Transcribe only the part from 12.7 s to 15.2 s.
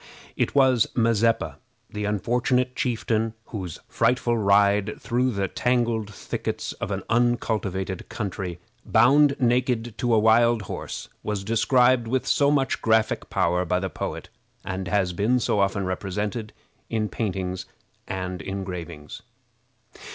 graphic power by the poet, and has